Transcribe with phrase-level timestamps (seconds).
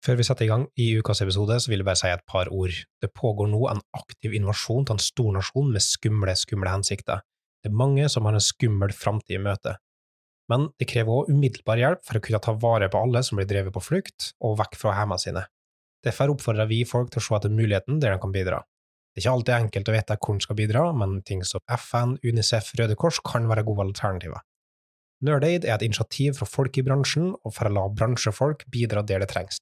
[0.00, 2.48] Før vi setter i gang i ukas episode, så vil jeg bare si et par
[2.48, 2.72] ord.
[3.04, 7.20] Det pågår nå en aktiv invasjon til en stor nasjon med skumle, skumle hensikter.
[7.60, 9.74] Det er mange som har en skummel framtid i møte.
[10.50, 13.48] Men det krever også umiddelbar hjelp for å kunne ta vare på alle som blir
[13.50, 15.42] drevet på flukt og vekk fra hjemmene sine.
[16.00, 18.62] Derfor oppfordrer vi folk til å se etter muligheten der de kan bidra.
[19.10, 22.14] Det er ikke alltid enkelt å vite hvor en skal bidra, men ting som FN,
[22.24, 24.40] Unicef, Røde Kors kan være gode alternativer.
[25.26, 29.20] Nerdaid er et initiativ fra folk i bransjen, og for å la bransjefolk bidra der
[29.20, 29.60] det trengs.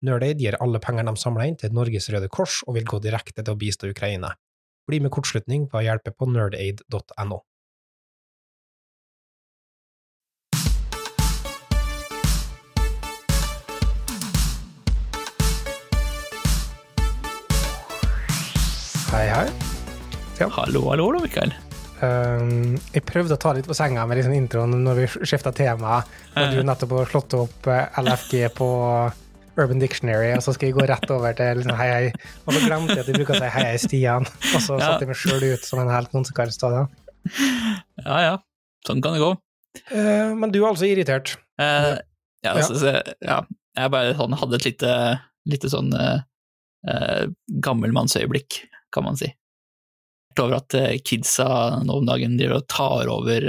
[0.00, 3.42] Nerdaid gir alle pengene de samler inn til Norges Røde Kors og vil gå direkte
[3.44, 4.32] til å bistå Ukraina.
[4.88, 7.42] Bli med kortslutning på å hjelpe på nerdaid.no.
[19.12, 19.46] Hei, hei.
[20.40, 21.58] Hallo, hallo, da, Mikael.
[22.00, 26.00] Um, jeg prøvde å ta litt på senga med liksom introen når vi skifta tema,
[26.32, 28.70] og du nettopp har slått opp eh, LFG på
[29.58, 32.34] Urban Dictionary, og så skal jeg gå rett over til liksom, hei, hei.
[32.46, 34.84] Og så glemte jeg at de bruker å si hei, hei, Stian, og så Ja.
[34.86, 36.84] satte jeg meg sjøl ut som en helt konsekvens av det.
[38.04, 38.34] Ja, ja.
[38.86, 39.32] Sånn kan det gå.
[39.92, 41.34] Uh, men du er altså irritert.
[41.60, 41.98] Uh,
[42.44, 42.54] ja, Ja.
[42.56, 43.42] altså, så, ja,
[43.76, 44.92] jeg bare sånn, hadde et lite,
[45.46, 46.22] lite sånn eh,
[46.88, 47.26] eh,
[47.62, 49.28] gammelmannsøyeblikk, kan man si.
[50.40, 53.44] Over at kidsa nå om dagen driver og tar over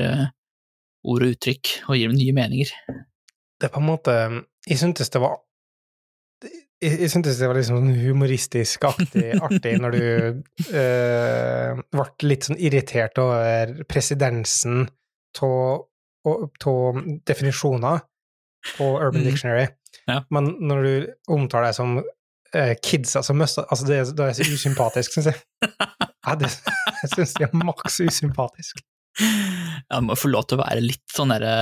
[1.08, 2.74] ord og uttrykk og gir dem nye meninger.
[3.62, 4.14] Det er på en måte
[4.68, 5.40] Jeg syntes det var
[6.82, 10.04] jeg, jeg syntes det var litt sånn humoristisk aktig, artig når du
[10.74, 14.88] eh, ble litt sånn irritert over presedensen
[15.42, 15.88] av
[17.26, 18.02] definisjoner
[18.78, 19.28] på Urban Mm.
[19.32, 19.68] Dictionary.
[20.08, 20.24] Ja.
[20.30, 21.96] Men når du omtaler deg som
[22.54, 25.42] eh, kids, altså møster Altså, det, er- det er så usympatisk, syns jeg.
[26.22, 26.52] Ja, det,
[27.02, 28.78] jeg syns det er maks usympatisk.
[29.90, 31.54] Ja, må få lov til å være litt sånn derre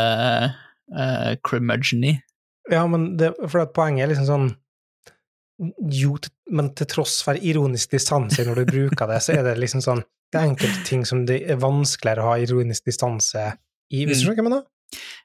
[0.91, 2.17] uh, curmudgeon-y.
[2.69, 4.49] Ja, men det, for at poenget er liksom sånn
[5.91, 6.13] Jo,
[6.55, 10.05] men til tross for ironisk distanse når du bruker det, så er det liksom sånn
[10.31, 13.47] Det er enkelte ting som det er vanskeligere å ha ironisk distanse
[13.89, 14.65] i, hvis du skjønner hva jeg mener?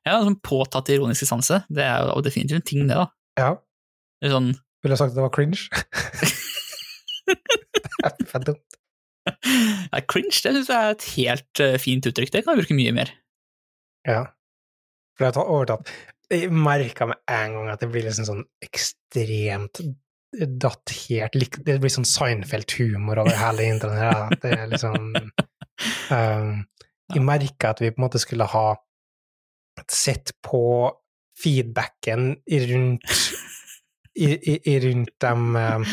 [0.04, 3.06] Ja, sånn påtatt ironisk distanse, det er jo definitivt en ting, det, da.
[3.40, 3.50] Ja.
[4.24, 5.60] Det sånn Ville sagt at det var cringe?
[7.28, 8.78] det er dumt.
[9.92, 12.76] ja, Cringe, det syns jeg er et helt eh, fint uttrykk, det kan jeg bruke
[12.76, 13.12] mye mer.
[14.08, 14.22] Ja.
[15.14, 15.92] For jeg har overtatt
[16.32, 19.80] Jeg merka med en gang at det blir liksom sånn ekstremt
[20.60, 24.38] datert Det blir sånn Seinfeld-humor over hele internett.
[24.42, 25.12] Det er liksom
[26.10, 26.50] um,
[27.12, 28.66] Jeg merka at vi på en måte skulle ha
[29.90, 30.90] sett på
[31.42, 32.36] feedbacken
[32.70, 33.16] rundt
[34.14, 35.86] i, i, i rundt de, um,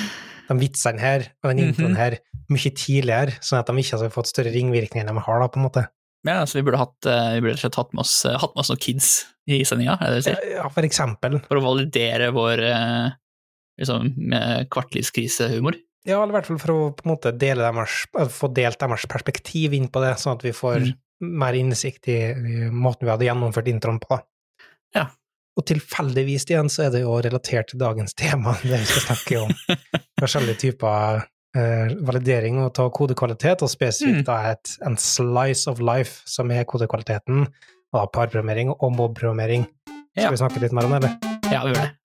[0.51, 1.97] de vitsene her og den introen Mhm.
[1.97, 2.17] her
[2.51, 5.57] mye tidligere, sånn at de ikke hadde fått større ringvirkninger enn de har, da, på
[5.61, 5.85] en måte.
[6.27, 8.69] Ja, så vi burde hatt, eh, vi burde hatt med oss, eh, hatt med oss
[8.69, 9.07] noen kids
[9.49, 10.51] i sendinga, er det det du sier?
[10.59, 11.39] Ja, for eksempel.
[11.47, 13.09] For å validere vår eh,
[13.81, 15.75] liksom, med kvartlivskrisehumor.
[16.07, 19.03] Ja, eller i hvert fall for å på en måte dele deres, få delt deres
[19.09, 20.93] perspektiv inn på det, sånn at vi får Mm.
[21.37, 24.17] mer innsikt i, i måten vi hadde gjennomført introen på.
[24.95, 25.03] Ja.
[25.59, 29.43] Og tilfeldigvis igjen så er det jo relatert til dagens tema, det vi skal snakke
[29.43, 29.53] om.
[30.23, 31.21] Forskjellige typer
[31.53, 34.25] eh, validering og ta kodekvalitet, og spesifikt Mm.
[34.25, 37.45] da et, en slice of life, som er kodekvaliteten,
[37.93, 39.67] og da parprogrammering og mobprogrammering.
[40.17, 40.29] Skal Ja.
[40.31, 41.19] vi snakke litt mer om det, eller?
[41.51, 42.00] Ja, vi gjør det.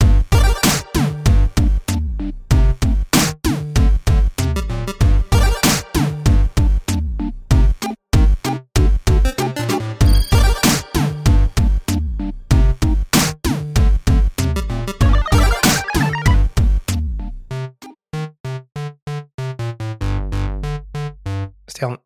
[21.77, 21.97] Stian,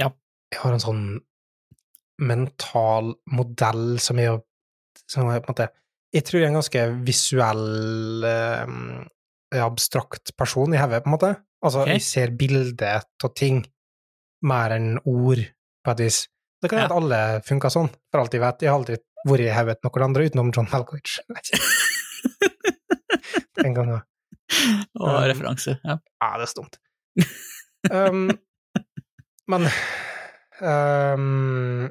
[0.00, 0.10] Ja.
[0.52, 1.02] jeg har en sånn
[2.20, 4.38] mental modell som er jo
[5.08, 5.68] som er på en måte
[6.12, 11.28] Jeg tror jeg er en ganske visuell, eh, abstrakt person i hodet, på en måte.
[11.62, 11.92] Altså, okay.
[12.00, 13.60] jeg ser bilder av ting
[14.42, 15.38] mer enn ord,
[15.84, 16.18] på et vis.
[16.60, 16.88] Det kan Ja.
[16.88, 18.58] hende at alle funker sånn, for alt jeg vet.
[18.60, 18.96] Jeg har aldri
[19.28, 21.20] vært i hodet noen andre utenom John Malkovich.
[23.62, 24.02] Den gangen.
[24.98, 25.78] Og Um, referanse.
[25.84, 25.98] Ja.
[26.20, 26.78] Ja, det er stumt.
[27.92, 28.30] um,
[29.50, 29.66] men
[30.60, 31.88] um,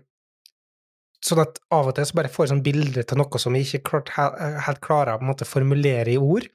[1.20, 3.66] Sånn at av og til så bare får jeg sånn bilde til noe som jeg
[3.68, 6.46] ikke klart, helt klarer å måte formulere i ord,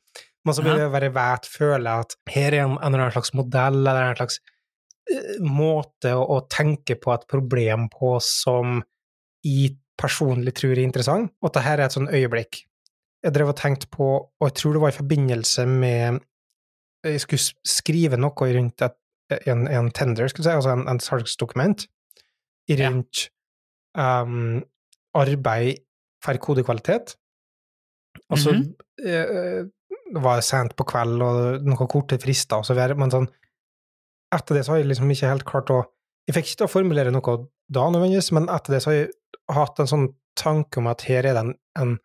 [0.45, 3.35] men så vil jeg bare vet, føle at her er en, en eller annen slags
[3.37, 4.41] modell, eller en slags
[5.12, 8.81] uh, måte å, å tenke på et problem på som
[9.45, 12.65] jeg personlig tror er interessant, og at dette er et sånn øyeblikk.
[13.25, 16.25] Jeg drev og tenkte på, og jeg tror det var i forbindelse med
[17.05, 18.97] jeg skulle skrive noe rundt et,
[19.31, 21.87] en, en tender, skulle du si, altså en, en salgsdokument,
[22.71, 23.29] rundt
[23.97, 24.23] Ja.
[24.23, 24.62] um,
[25.15, 25.79] arbeid
[26.25, 27.17] for kodekvalitet.
[28.31, 28.75] Altså, Mhm.
[29.05, 29.65] eh,
[30.15, 33.29] det var sent på kveld og noen korte frister og så videre, men sånn
[34.35, 35.85] Etter det så har jeg liksom ikke helt klart å
[36.27, 37.35] Jeg fikk ikke til å formulere noe
[37.70, 39.11] da nødvendigvis, men etter det så har jeg
[39.50, 41.99] hatt en sånn tanke om at her er det en, en,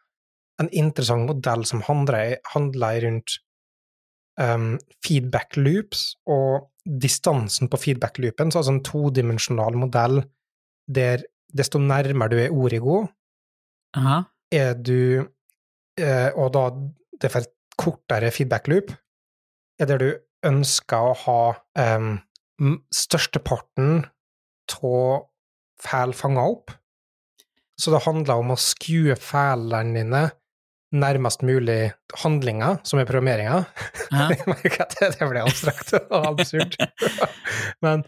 [0.59, 3.39] en interessant modell som handler, handler rundt
[4.37, 10.23] um, feedback loops og distansen på feedback loopen, så altså en todimensjonal modell
[10.89, 13.03] der desto nærmere du er origo,
[13.97, 14.23] Aha.
[14.51, 15.25] er du
[15.99, 16.69] eh, Og da
[17.21, 18.91] det får et kortere feedback loop,
[19.79, 20.09] er der du
[20.45, 21.41] ønsker å ha
[21.99, 22.19] um,
[22.95, 24.05] størsteparten
[24.79, 25.25] av
[25.79, 26.71] fæl fanga opp.
[27.79, 30.23] Så det handler om å skue fælene dine
[30.95, 31.91] nærmest mulig
[32.23, 33.59] handlinga, som er programmeringa.
[34.09, 36.77] Det ble abstrakt og absurd.
[37.85, 38.05] Men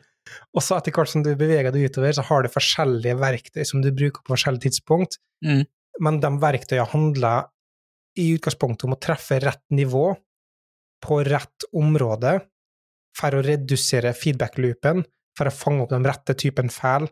[0.57, 3.91] også etter hvert som du beveger deg utover, så har du forskjellige verktøy som du
[3.93, 5.19] bruker på forskjellige tidspunkt.
[5.45, 5.63] Mm.
[6.01, 7.49] Men de verktøyene handler
[8.19, 10.09] i utgangspunktet om å treffe rett nivå
[11.01, 12.37] på rett område
[13.17, 15.03] for å redusere feedback-loopen,
[15.37, 17.07] for å fange opp den rette typen feil,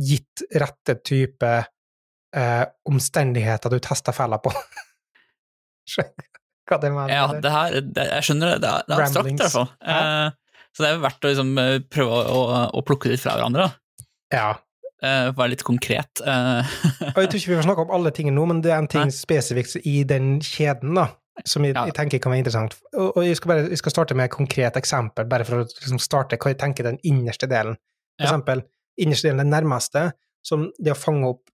[0.00, 1.52] gitt rette type
[2.36, 4.52] eh, omstendigheter du tester feller på.
[5.90, 6.26] Skjønner
[6.70, 7.10] hva det mener?
[7.10, 8.58] Ja, det her, det, jeg skjønner det.
[8.62, 9.70] Det er, det er abstrakt, i hvert fall.
[9.90, 12.42] Eh, så det er verdt å liksom, eh, prøve å,
[12.78, 14.04] å plukke litt fra hverandre, da.
[14.36, 14.50] ja.
[15.00, 16.20] Eh, være litt konkret.
[16.28, 16.72] Eh,
[17.14, 18.88] Og jeg tror ikke vi får snakke om alle tingene nå, men det er en
[18.92, 19.14] ting Nei.
[19.16, 21.06] spesifikt i den kjeden da,
[21.48, 21.86] som jeg, Ja.
[21.88, 22.76] jeg tenker kan være interessant.
[22.92, 25.64] Og, og jeg, skal bare, jeg skal starte med et konkret eksempel, bare for å
[25.64, 27.80] liksom starte hva jeg tenker den innerste delen.
[28.20, 28.28] For Ja.
[28.28, 28.60] eksempel,
[29.00, 30.02] innerste delen, den nærmeste,
[30.44, 31.48] som det å fange opp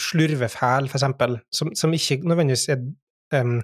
[0.00, 2.82] slurvefeil, for eksempel, som, som ikke nødvendigvis er
[3.40, 3.58] um,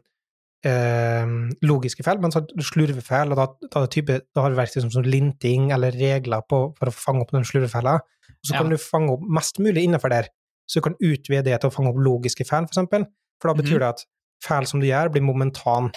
[0.66, 5.06] um, logiske feil, men slurvefeil, og da, da, type, da har du verktøy som, som
[5.06, 7.98] linting eller regler på, for å fange opp den slurvefeila,
[8.42, 10.30] Så så kan du fange opp mest mulig innenfor der.
[10.66, 13.06] Så du kan utvide det til å fange opp logiske feil, for eksempel,
[13.42, 13.82] for da betyr Mhm.
[13.82, 14.04] det at
[14.42, 15.90] feil som du gjør, blir momentan.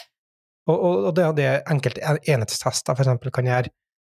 [0.67, 3.69] Og, og, og det er det enkelte enhetstester for eksempel kan gjøre.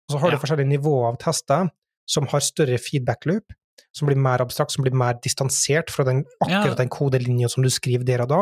[0.08, 1.70] Og så har du forskjellige nivåer av tester
[2.06, 3.54] som har større feedback loop,
[3.94, 6.78] som blir mer abstrakt, som blir mer distansert fra den, akkurat Ja.
[6.82, 8.40] den kodelinja som du skriver der og da.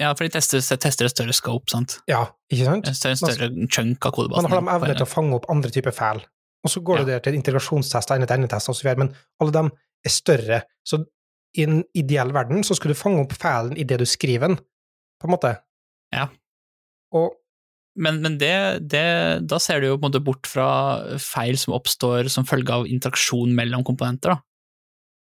[0.00, 1.98] ja, for de tester, tester et større scope, sant.
[2.08, 2.86] Ja, ikke sant?
[2.88, 4.42] En større, større chunk av kodebasen.
[4.48, 6.22] Man har de evne til å fange opp andre typer feil.
[6.64, 7.04] Og så går Ja.
[7.04, 9.70] det der til integrasjonstester, ende-til-ende-tester osv., men alle dem
[10.04, 10.62] er større.
[10.84, 11.04] Så
[11.56, 14.56] i en ideell verden så skulle du fange opp feilen i det du skriver den,
[15.20, 15.58] på en måte.
[16.12, 16.28] Ja.
[17.12, 17.32] Og
[17.96, 21.74] Men, men det, det, da ser du jo på en måte bort fra feil som
[21.74, 24.40] oppstår som følge av interaksjon mellom komponenter, da.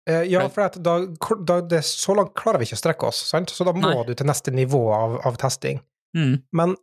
[0.10, 0.98] Eh, ja, for da,
[1.46, 3.54] da det, så langt klarer vi ikke å strekke oss, sant?
[3.54, 4.04] så da må Nei.
[4.08, 5.82] du til neste nivå av, av testing.
[6.18, 6.36] Mm.
[6.58, 6.76] Men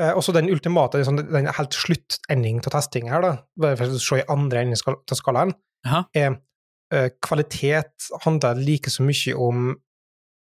[0.00, 3.32] eh, også den ultimate, liksom, den helt sluttending av testing her, da,
[3.78, 5.56] for å se i andre enden av skalaen,
[5.86, 6.38] er
[6.94, 9.74] eh, kvalitet handler like så mye om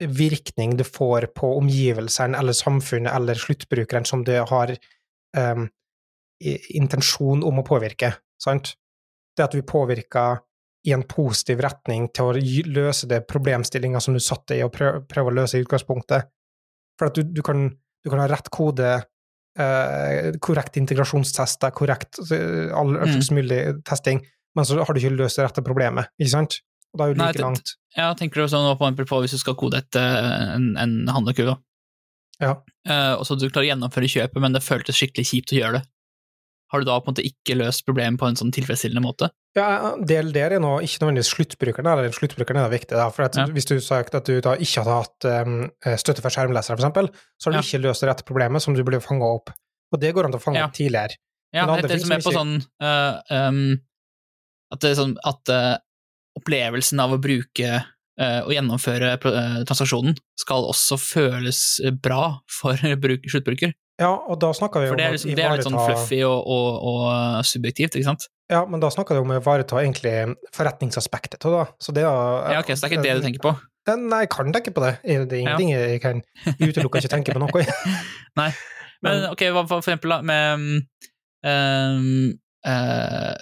[0.04, 5.66] virkning du får på omgivelsene eller samfunnet eller sluttbrukeren som det har eh,
[6.76, 8.74] intensjon om å påvirke, sant?
[9.34, 10.42] Det at vi påvirker
[10.84, 12.34] i en positiv retning til å
[12.76, 16.28] løse det problemstillinga som du satte i og prøve, prøve å løse i utgangspunktet.
[17.00, 17.70] For at du, du, kan,
[18.04, 18.92] du kan ha rett kode,
[19.60, 23.16] eh, korrekt integrasjonstester, korrekt eh, all Mm.
[23.16, 24.22] slags mulig testing,
[24.56, 26.60] men så har du ikke løst det rette problemet, ikke sant?
[26.94, 27.76] Og da er jo like Nei, langt.
[27.98, 31.56] Ja, tenker du sånn på, på hvis du skal kode et, eh, en, en handlekurve,
[31.56, 31.62] da.
[32.44, 32.54] Ja.
[32.90, 35.80] Uh, og så du klarer å gjennomføre kjøpet, men det føltes skikkelig kjipt å gjøre
[35.80, 35.84] det.
[36.74, 39.28] Har du da på en måte ikke løst problemet på en sånn tilfredsstillende måte?
[39.54, 43.28] Ja, del der er nå ikke nødvendigvis sluttbrukeren, eller sluttbrukeren er det viktig, da, for
[43.30, 43.46] Ja.
[43.54, 45.60] hvis du sagt at du da ikke hadde hatt um,
[46.02, 47.62] støtte for skjermlesere, eksempel, så har du Ja.
[47.68, 49.54] ikke løst det rette problemet som du burde fanga opp.
[49.94, 50.66] Og det går an til å fange Ja.
[50.66, 51.14] opp tidligere.
[51.54, 53.80] Ja, det er det som er på sånn uh, um,
[54.74, 55.78] At, det er sånn, at uh,
[56.42, 57.84] opplevelsen av å bruke
[58.18, 59.16] og gjennomføre
[59.66, 63.74] transaksjonen skal også føles bra for bruk, sluttbruker.
[64.02, 66.48] Ja, og da snakker vi om det er, liksom, det er litt sånn fluffy og,
[66.50, 68.26] og, og subjektivt, ikke sant?
[68.50, 70.14] Ja, men da snakker vi om å ivareta egentlig
[70.56, 71.66] forretningsaspektet av det.
[71.86, 72.10] Så det er
[72.56, 73.54] Ja, ok, Så det er ikke det du tenker på?
[73.86, 74.94] Eh, Nei, jeg kan tenke på det.
[75.04, 75.40] Det er Ja.
[75.44, 76.22] ingenting jeg kan
[76.58, 77.66] utelukke ikke tenke på noe.
[78.42, 78.50] nei,
[79.04, 80.64] Men- ok, hva for eksempel med
[81.44, 82.34] um,
[82.66, 83.34] uh,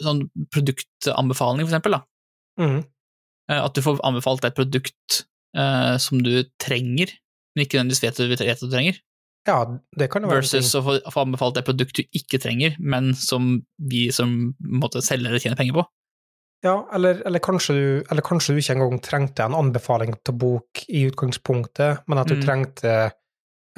[0.00, 0.22] sånn
[0.54, 2.02] produktanbefaling, for eksempel, da.
[2.60, 2.80] Mm.
[3.50, 5.22] At du får anbefalt et produkt
[5.58, 7.12] uh, som du trenger,
[7.54, 8.98] men ikke nødvendigvis vet du, vet at du trenger,
[9.48, 9.62] Ja,
[9.96, 13.14] det kan jo være versus å få, få anbefalt et produkt du ikke trenger, men
[13.16, 15.84] som vi som måtte selge eller tjene penger på.
[16.62, 20.82] Ja, eller, eller, kanskje du, eller kanskje du ikke engang trengte en anbefaling til bok
[20.92, 22.42] i utgangspunktet, men at du Mm.
[22.44, 22.92] trengte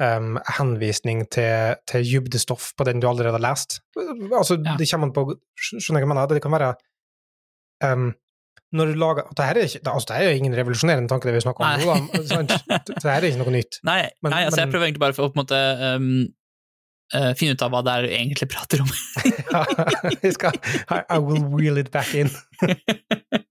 [0.03, 3.79] um, henvisning til, til dybdestoff på den du allerede har lest.
[3.95, 4.75] Altså, Ja.
[4.75, 6.27] det kommer an på Skjønner du hva jeg mener?
[6.35, 6.73] Det kan være
[7.93, 8.09] um,
[8.73, 11.43] når du lager Det her er, ikke, altså, det er ingen revolusjonerende tanke, det vi
[11.45, 11.97] snakker om nå,
[12.29, 12.79] da.
[12.89, 13.79] Det her er ikke noe nytt.
[13.87, 16.07] Nei, Men- nei altså, jeg prøver egentlig bare for å på en måte um,
[17.15, 18.93] uh, finne ut av hva det er du egentlig prater om.
[19.53, 19.63] ja,
[20.35, 20.57] skal,
[20.89, 22.31] I, I will wheel it back in.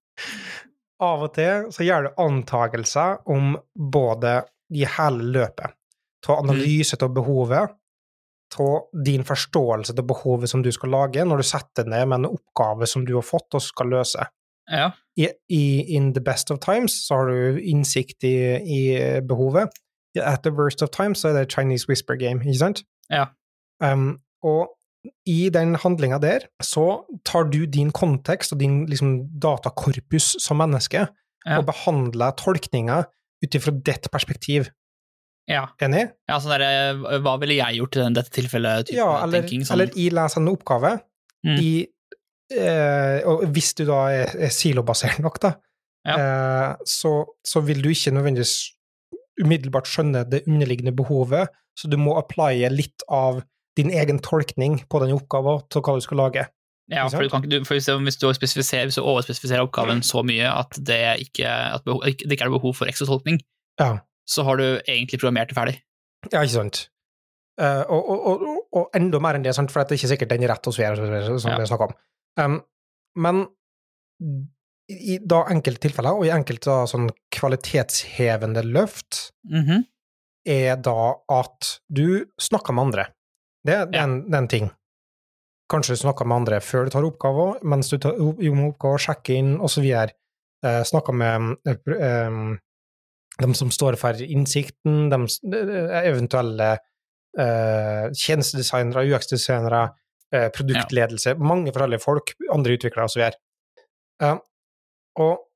[1.03, 4.37] Av og til så gjør du antagelser om både
[4.73, 5.75] i hele løpet,
[6.29, 7.73] av analyse av behovet,
[8.63, 12.31] av din forståelse av behovet som du skal lage, når du setter ned med en
[12.37, 14.29] oppgave som du har fått og skal løse.
[14.71, 14.91] Ja.
[15.19, 15.63] I, i
[15.97, 19.69] In the best of times så har du innsikt i, i behovet.
[20.17, 22.83] At the worst of times så er det Chinese whisper game, ikke sant?
[23.11, 23.27] Ja.
[23.83, 24.71] Um, og
[25.27, 31.09] i den handlinga der så tar du din kontekst og din liksom, datakorpus som menneske
[31.47, 31.57] Ja.
[31.59, 33.01] og behandler tolkninga
[33.43, 34.69] ut ifra ditt perspektiv.
[35.51, 35.65] Ja.
[35.83, 36.05] Enig?
[36.31, 38.93] ja sånn der, eh, hva ville jeg gjort i dette tilfellet?
[38.95, 39.75] Ja, eller, tenking, sånn.
[39.81, 41.01] eller jeg leser en oppgave
[41.45, 41.57] Mm.
[41.59, 41.71] i
[42.57, 45.55] eh, Og hvis du da er, er silobasert nok, da,
[46.09, 47.15] eh, så,
[47.47, 48.57] så vil du ikke nødvendigvis
[49.43, 53.41] umiddelbart skjønne det underliggende behovet, så du må applye litt av
[53.79, 56.45] din egen tolkning på den oppgaven til hva du skal lage.
[56.93, 60.77] Ja, for, du kan du, for hvis, du, hvis, du overspesifiserer oppgaven så mye at
[60.77, 63.41] det ikke, at behov, det ikke er behov for ekstra tolkning,
[63.81, 65.79] Ja, så har du egentlig programmert det ferdig.
[66.33, 66.89] ja ikke sant?
[67.61, 69.73] Uh, og, og, og, og, enda mer enn det, sant?
[69.73, 71.59] for det er ikke sikkert den er rett hos så som Ja.
[71.61, 71.97] vi snakker om.
[72.41, 72.61] Um,
[73.17, 73.43] men
[74.93, 79.85] i da enkelte tilfeller, og i enkelte da, sånn kvalitetshevende løft, Mhm.
[80.47, 83.05] er da at du snakker med andre.
[83.65, 84.71] Det, er, en, det er en ting.
[85.71, 89.37] Kanskje du snakker med andre før du tar oppgaver, mens du tar med oppgaver, sjekker
[89.39, 89.85] inn, osv.
[90.65, 92.59] Eh, snakker med eh, eh,
[93.41, 96.79] dem som står for innsikten, dem, eh, eventuelle
[97.39, 99.87] eh, tjenestedesignere, UX-designere,
[100.35, 103.25] eh, produktledelse, mange forskjellige folk, andre utviklere osv.
[104.23, 104.37] Uh,
[105.23, 105.49] og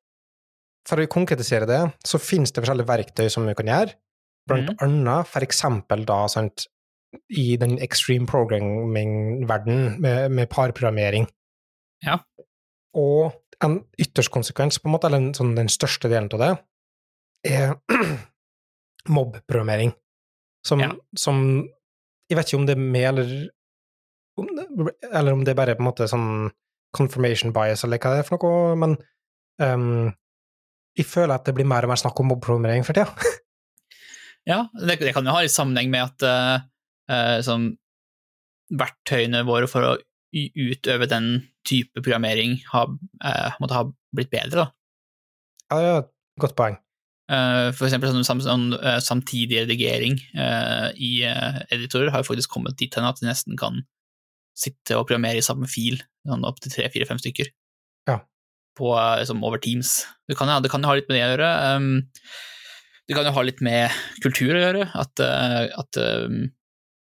[0.86, 3.96] for å konkretisere det, så finnes det forskjellige verktøy som vi kan gjøre.
[4.46, 4.82] Blant mm.
[4.86, 6.68] annet for eksempel da, sant,
[7.32, 11.26] i den extreme programming-verden med, med parprogrammering.
[12.04, 12.20] Ja.
[12.96, 16.52] Og en ytterst konsekvens, på en måte, eller sånn, den største delen av det,
[17.50, 17.74] er
[19.16, 19.94] mob-programmering.
[20.66, 20.92] Som, Ja.
[21.18, 21.68] som
[22.26, 23.34] Jeg vet ikke om det er med, eller
[24.40, 24.66] om det,
[25.10, 26.28] eller om det bare er på en måte sånn
[26.96, 28.94] confirmation bias, eller hva det er for noe, men
[29.62, 30.12] um,
[30.96, 33.10] jeg føler at det blir mer og mer snakk om mob-programmering for tida.
[34.46, 36.60] Ja, det, det kan jo ha litt sammenheng med at uh,
[37.10, 37.64] eh, sånn,
[38.78, 39.96] verktøyene våre for å
[40.30, 41.26] utøve den
[41.66, 42.92] type programmering har,
[43.26, 43.82] uh, måtte ha
[44.14, 44.68] blitt bedre.
[44.68, 44.68] Da.
[45.74, 46.78] Ja, et godt poeng.
[47.26, 52.28] Eh, for eksempel sånn, sam, sånn eh, samtidig redigering eh, i eh, editorer har jo
[52.28, 53.80] faktisk kommet dit hen at de nesten kan
[54.56, 57.50] sitte og programmere i samme fil, sånn opptil tre, fire, fem stykker.
[58.08, 58.20] Ja.
[58.78, 59.98] På, eh, liksom over Teams.
[60.28, 61.50] Det kan, ja, det kan jo ha litt med det å gjøre.
[61.76, 61.90] Um,
[63.06, 66.40] det kan jo ha litt med kultur å gjøre, at, eh, at um,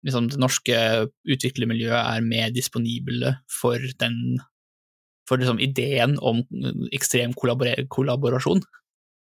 [0.07, 0.83] liksom det norske
[1.26, 4.43] utviklermiljøet er mer disponible for den
[5.26, 6.45] for liksom ideen om
[6.95, 8.61] ekstrem kollaborasjon.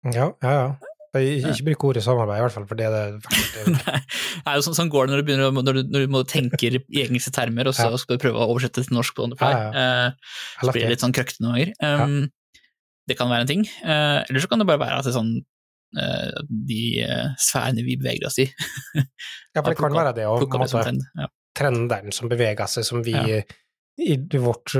[0.09, 0.90] Ja, ja, ja.
[1.11, 3.31] Jeg, ikke bruk ordet samarbeid, i hvert fall, for det er det.
[4.45, 7.01] Nei, sånn, sånn går det når du begynner når du, når du må tenke i
[7.03, 7.97] engelske termer, og så Ja.
[7.99, 9.49] skal du prøve å oversette det til norsk på on the fly.
[9.51, 10.11] Ja, Eh,
[10.61, 11.73] så blir det litt sånn krøkkete noen ganger.
[11.83, 12.31] Um,
[13.09, 13.65] Det kan være en ting.
[13.83, 15.33] Uh, eller så kan det bare være at det er sånn
[15.99, 16.41] uh,
[16.71, 18.47] de uh, sfærene vi beveger oss i,
[18.95, 20.47] Ja, for det kan være det, òg.
[21.19, 21.27] Ja.
[21.57, 23.41] trenden som beveger seg, som vi Ja.
[23.99, 24.71] i vårt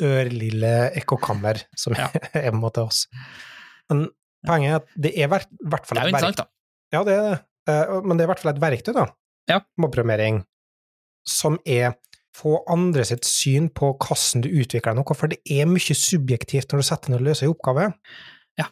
[0.00, 2.08] ørlille ekkokammer, som Ja.
[2.32, 3.06] er hjemme til oss.
[3.90, 4.06] Men
[4.46, 6.36] poenget er at det er i hvert fall Det et verktøy.
[6.36, 6.46] da.
[6.92, 7.38] Ja, det er det.
[7.68, 9.06] Eh, Men det er i hvert fall et verktøy, da.
[9.48, 9.60] Ja.
[9.78, 10.44] mobbeprogrammering,
[11.26, 11.94] Som er
[12.36, 16.82] få andre sitt syn på hvordan du utvikler noe, for det er mye subjektivt når
[16.82, 17.86] du setter ned og løser en oppgave.
[18.58, 18.66] Ja.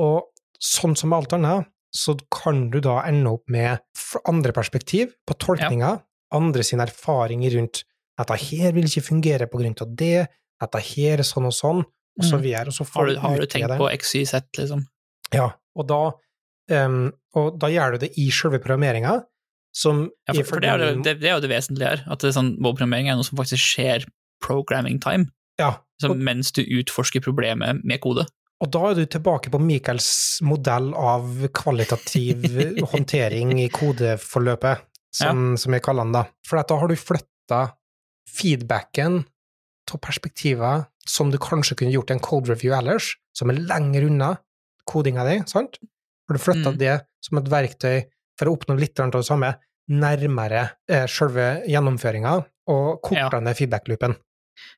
[0.00, 3.80] Og sånn som med alt annet, så kan du da ende opp med
[4.26, 6.00] andre perspektiv på tolkninga,
[6.32, 7.82] andre sin erfaring rundt
[8.18, 10.28] dette her vil ikke fungere på grunn av det,
[10.60, 12.42] dette her er sånn og sånn, og så Mm.
[12.42, 12.66] videre.
[12.68, 13.78] Og så får Har du, har du tenkt det.
[13.78, 14.86] på XYZ, liksom?
[15.34, 16.00] Ja, og da,
[16.74, 17.02] um,
[17.38, 19.20] og da gjør du det i selve programmeringa,
[19.76, 22.24] som Ja, for, for det, er jo, det, det er jo det vesentlige her, at
[22.24, 24.08] det sånn, mobprogrammering er noe som faktisk skjer
[24.42, 25.76] programming time, Ja,
[26.08, 28.24] og, mens du utforsker problemet med kode.
[28.60, 32.42] og da er du tilbake på Michaels modell av kvalitativ
[32.92, 36.24] håndtering i kodeforløpet, som, som jeg kaller den da.
[36.46, 37.62] For da har du flytta
[38.30, 39.22] feedbacken
[39.90, 44.06] av perspektiver som du kanskje kunne gjort i en code review ellers, som er lenger
[44.06, 44.36] unna
[44.90, 45.78] kodinga di, sant?
[46.28, 46.78] Har du flytta Mm.
[46.78, 46.94] det
[47.24, 47.96] som et verktøy
[48.38, 49.54] for å oppnå litt av det samme,
[49.90, 52.34] nærmere eh, selve gjennomføringa,
[52.70, 53.54] og korta Ja.
[53.54, 54.14] feedback-loopen.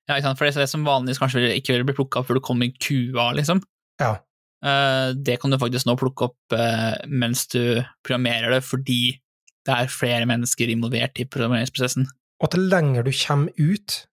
[0.09, 0.38] Ja, ikke sant?
[0.38, 2.66] For det er det som vanligvis kanskje ikke vil bli plukka opp før du kommer
[2.69, 3.61] i kua, liksom.
[4.00, 4.19] Ja.
[4.64, 9.19] Eh, det kan du faktisk nå plukke opp eh, mens du programmerer det, fordi
[9.66, 12.07] det er flere mennesker involvert i programmeringsprosessen.
[12.42, 14.07] Og til lenger du kommer ut,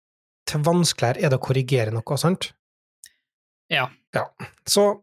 [0.49, 2.51] til vanskeligere er det å korrigere noe, sant?
[3.69, 3.87] Ja.
[4.13, 4.25] Ja.
[4.67, 5.01] Så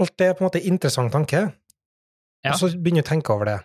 [0.00, 1.44] alt det er på en måte interessant tanke,
[2.44, 2.52] Ja.
[2.52, 3.58] og så begynner jeg å tenke over det,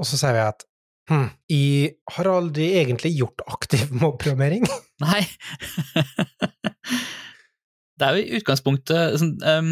[0.00, 0.64] og så sier vi at
[1.10, 4.66] hm, jeg har aldri egentlig gjort aktiv mobbeprogrammering.
[5.00, 5.22] Nei.
[7.96, 9.70] det er jo i utgangspunktet sånn um,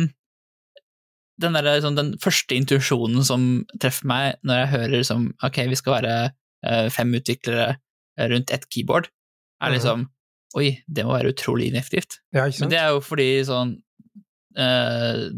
[1.43, 3.49] den, der, sånn, den første intuisjonen som
[3.83, 7.75] treffer meg når jeg hører som ok, vi skal være uh, fem utviklere
[8.31, 9.09] rundt ett keyboard,
[9.61, 9.75] er Mhm.
[9.75, 10.05] liksom
[10.55, 12.21] oi, det må være utrolig ineffektivt.
[12.33, 13.73] Ja, Men det er jo fordi sånn
[14.57, 15.33] eh,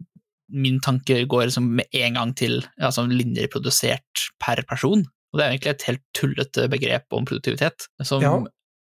[0.53, 2.61] Min tanke går liksom med en gang til
[2.95, 5.03] sånn linjer produsert per person.
[5.33, 8.37] Og det er egentlig et helt tullete begrep om produktivitet, som, Ja,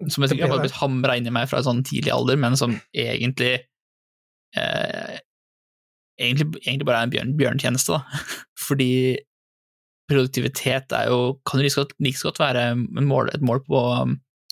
[0.08, 2.78] som jeg sikkert har blitt hamra inn i meg fra sånn tidlig alder, men som
[2.96, 3.56] egentlig
[4.56, 5.18] eh,
[6.20, 8.22] egentlig, egentlig bare er en bjørn, bjørntjeneste, da.
[8.66, 8.92] Fordi
[10.10, 13.44] produktivitet er jo, kan jo like så godt, like så godt være en mål, et
[13.46, 13.82] mål på,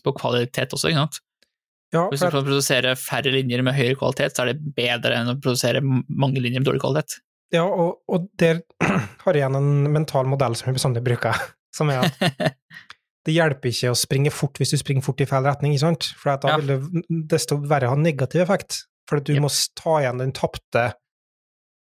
[0.05, 1.23] på kvalitet også, ikke sant?
[1.95, 5.31] Ja, Hvis du kan produsere færre linjer med høyere kvalitet, så er det bedre enn
[5.33, 7.21] å produsere mange linjer med dårlig kvalitet.
[7.55, 8.61] ja og, og der
[9.25, 11.39] har jeg igjen en mental modell som jeg bestandig bruker,
[11.77, 12.53] som er at
[13.29, 16.11] det hjelper ikke å springe fort hvis du springer fort i feil retning, ikke sant?
[16.21, 16.61] For da Ja.
[16.61, 19.47] vil det desto verre ha negativ effekt, for du yep.
[19.47, 20.91] må ta igjen den tapte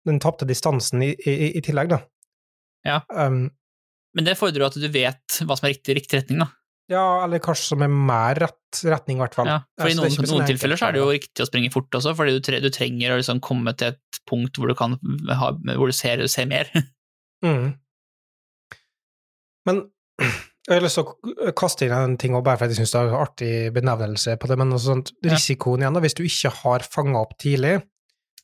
[0.06, 2.04] den tapte distansen i, i, i tillegg, da.
[2.86, 3.00] Ja.
[3.10, 3.48] Um,
[4.14, 6.52] Men det fordrer jo at du vet hva som er riktig, riktig retning, da.
[6.92, 9.48] Ja, eller kanskje som er mer rett retning, i hvert fall.
[9.50, 12.12] Ja, for I noen, noen tilfeller så er det jo riktig å springe fort også,
[12.18, 14.98] fordi du, tre, du trenger å liksom komme til et punkt hvor du kan
[15.32, 16.70] ha, hvor du ser, ser mer.
[17.46, 17.76] Mm.
[19.68, 19.82] Men
[20.66, 21.06] jeg har lyst til
[21.46, 24.50] å kaste inn en ting, bare fordi jeg syns det er en artig benevnelse på
[24.50, 27.76] det, men sånt, risikoen igjen, da, hvis du ikke har fanga opp tidlig,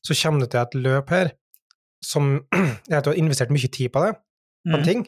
[0.05, 1.31] så kommer du til et løp her
[2.05, 2.33] som
[2.91, 4.13] Jeg har investert mye tid på det,
[4.67, 4.85] på en Mm.
[4.85, 5.07] ting,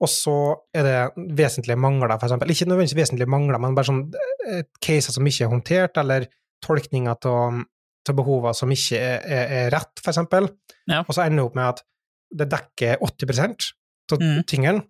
[0.00, 0.32] og så
[0.76, 0.96] er det
[1.38, 2.50] vesentlige mangler, for eksempel.
[2.52, 4.02] Ikke nødvendigvis vesentlige mangler, men bare sånn
[4.48, 6.26] eh, caser som ikke er håndtert, eller
[6.64, 7.62] tolkninger av
[8.06, 10.50] til behover som ikke er, er, er rett, for eksempel.
[10.86, 11.00] Ja.
[11.08, 11.80] Og så ender det opp med at
[12.36, 13.72] det dekker 80
[14.12, 14.44] av Mm.
[14.46, 14.84] tingene,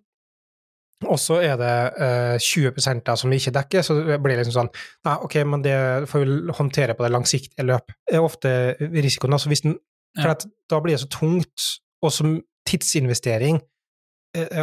[1.09, 4.69] og så er det eh, 20 da som ikke dekker, så det blir liksom sånn
[5.05, 5.73] Nei, ok, men det
[6.09, 7.89] får vi håndtere på det langsiktige løp.
[8.05, 8.51] Det er ofte
[8.81, 9.33] risikoen.
[9.33, 9.77] Altså hvis den,
[10.17, 10.35] for Ja.
[10.37, 11.65] at da blir det så tungt,
[12.03, 13.61] og som tidsinvestering,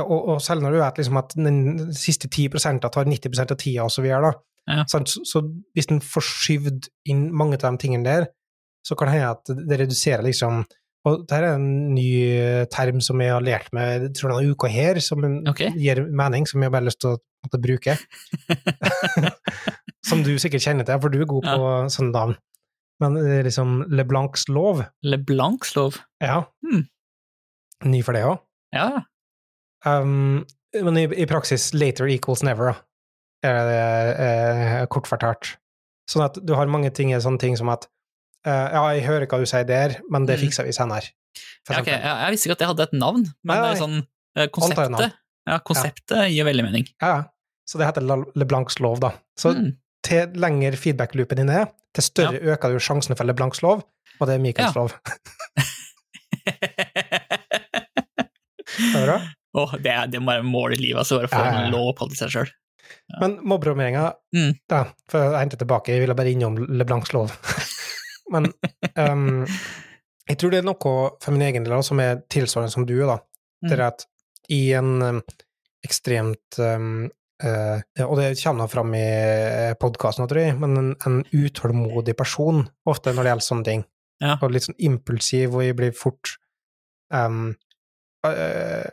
[0.02, 1.58] og, og selv når du vet liksom at den
[1.96, 4.34] siste 10% tar 90 av tida, og så videre, da.
[4.70, 4.84] Ja.
[4.88, 5.42] Så, så
[5.76, 8.30] hvis den får skyvd inn mange av de tingene der,
[8.84, 10.64] så kan det hende at det reduserer liksom
[11.08, 14.54] Og dette er en ny eh, term som jeg har lært meg jeg tror denne
[14.54, 15.68] uka her, som okay.
[15.76, 17.96] gir mening, som jeg bare har lyst til å måtte bruke.
[20.08, 22.38] som du sikkert kjenner til, for du er god på sånne navn.
[23.04, 24.80] Men det er liksom LeBlancs lov.
[25.04, 26.00] LeBlancs lov.
[26.24, 26.46] Ja.
[26.64, 26.86] Hmm.
[27.84, 28.40] Ny for det òg.
[28.72, 29.04] Ja,
[29.84, 30.44] Um,
[30.74, 32.76] men i, i praksis later equals never, da.
[33.44, 33.80] Er det
[34.24, 35.56] eh, kort fortalt.
[36.10, 37.84] Sånn at du har mange ting, sånne ting som at
[38.46, 40.46] eh, Ja, jeg hører hva du sier der, men det Mm.
[40.46, 41.10] fikser vi senere.
[41.68, 41.92] Ja okay.
[41.92, 44.06] Jeg, jeg visste ikke at det hadde et navn, men er sånn eh,
[44.40, 45.14] har et konseptet,
[45.48, 46.88] ja, konseptet gir veldig mening.
[47.02, 47.22] Ja, ja.
[47.68, 49.12] Så det heter La- LeBlancs lov, da.
[49.40, 49.76] Så Mm.
[50.04, 53.84] til lengre feedback-loopen din er, til større øker du sjansene for LeBlancs lov,
[54.20, 54.80] og det er Michaels Ja.
[54.80, 54.92] lov.
[58.74, 59.18] Er det bra?
[59.54, 61.64] Åh, det, det må være mål i livet, altså, å få Ja, ja, ja.
[61.68, 62.50] en lov på seg sjøl.
[63.20, 64.52] Men mobbeprogrammeringa Mm.
[64.68, 67.32] da, For jeg henter tilbake, jeg ville bare innom LeBlancs lov.
[68.34, 68.48] Men
[68.98, 69.44] um,
[70.28, 70.76] jeg tror det er noe
[71.22, 73.18] for min egen del som er tilsvarende som du, da.
[73.62, 73.68] Mm.
[73.68, 74.06] Det er at
[74.52, 75.20] i en um,
[75.84, 77.06] ekstremt um,
[77.44, 79.04] uh, ja, Og det kommer fram i
[79.80, 83.84] podkasten, tror jeg, men en, en utålmodig person, ofte når det gjelder sånne ting.
[84.24, 84.36] Ja.
[84.40, 86.36] Og litt sånn impulsiv, og jeg blir fort
[87.12, 87.54] um,
[88.28, 88.86] eh,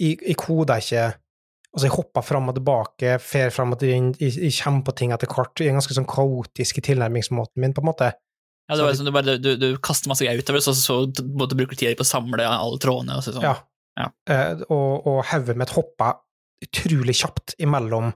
[0.00, 1.10] jeg, i koder ikke
[1.72, 5.14] Altså, jeg hopper fram og tilbake, fer fram og tilbake, jeg, jeg kommer på ting
[5.14, 5.56] etter hvert.
[5.64, 8.10] I en ganske sånn kaotisk i tilnærmingsmåten min, på en måte.
[8.68, 10.98] Ja, det var liksom, du, bare, du, du kaster masse greier utover, så, så
[11.32, 13.16] måtte du bruke tida på å samle alle trådene.
[13.16, 13.46] Og så, sånn.
[13.48, 13.54] Ja.
[13.96, 14.10] Ja.
[14.28, 16.14] Eh, og og hodet mitt hoppa
[16.62, 18.12] utrolig kjapt imellom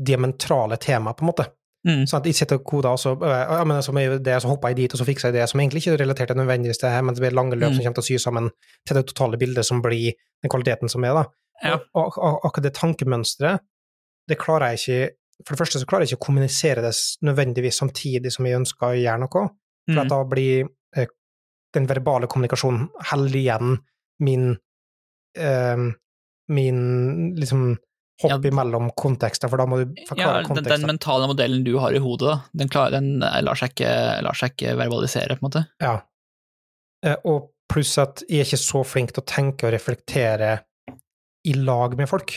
[0.00, 1.46] diametrale temaer, på en måte.
[1.84, 2.06] Mm.
[2.08, 3.92] Sånn at jeg sitter og koder, og så, eh, ja, men så,
[4.24, 6.30] det, så hopper jeg dit, og så fikser jeg det, som egentlig ikke er relatert
[6.32, 7.74] til nødvendigvis det her, men det blir lange løp Mm.
[7.76, 8.50] som kommer til å sy sammen
[8.86, 11.24] til det totale bildet som blir den kvaliteten som er, da.
[11.62, 11.76] Ja.
[11.94, 13.60] Og, akkurat det tankemønsteret,
[14.28, 16.92] det klarer jeg ikke For det første så klarer jeg ikke å kommunisere det
[17.26, 19.48] nødvendigvis samtidig som jeg ønsker å gjøre noe,
[19.90, 20.08] for Mm.
[20.08, 21.06] da blir eh,
[21.74, 23.78] den verbale kommunikasjonen holder igjen
[24.20, 24.56] min
[25.36, 25.76] eh,
[26.48, 27.76] min liksom
[28.22, 28.50] hoppe Ja.
[28.52, 30.70] imellom kontekster, for da må du Ja, kontekster.
[30.70, 33.72] den, den mentale modellen du har i hodet, da, den, klarer, den eh, lar, seg
[33.74, 35.64] ikke, lar seg ikke verbalisere, på en måte.
[35.82, 35.96] Ja.
[37.04, 40.52] Eh, Og pluss at jeg er ikke så flink til å tenke og reflektere
[41.48, 42.36] i lag med folk.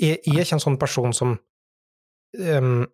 [0.00, 1.34] Jeg, jeg er ikke en sånn person som
[2.38, 2.86] um,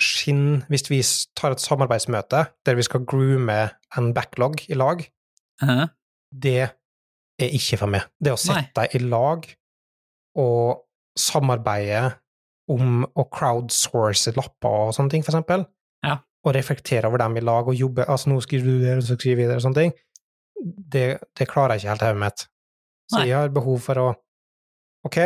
[0.00, 1.00] skinner hvis vi
[1.38, 3.56] tar et samarbeidsmøte der vi skal groome
[3.96, 5.02] en backlog i lag.
[5.62, 5.88] Hæ?
[6.30, 6.58] Det
[7.40, 8.04] er ikke for meg.
[8.20, 9.46] Det å sette deg i lag
[10.40, 10.84] og
[11.18, 12.14] samarbeide
[12.70, 15.66] om å crowdsource lapper og sånne ting, for eksempel,
[16.06, 16.18] Ja.
[16.44, 19.16] og reflektere over dem i lag og jobbe Altså, nå skriver du det, og så
[19.18, 19.92] skriver vi det, og sånne ting,
[20.64, 22.46] det, det klarer jeg ikke helt hodet mitt.
[23.10, 24.08] Så jeg har behov for å
[25.06, 25.16] Ok,